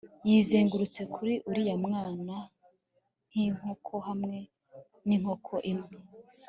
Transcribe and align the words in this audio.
Yizengurutse 0.27 1.01
kuri 1.13 1.33
uriya 1.49 1.75
mwana 1.85 2.35
nkinkoko 3.29 3.95
hamwe 4.07 4.37
ninkoko 5.07 5.53
imwe 5.71 5.91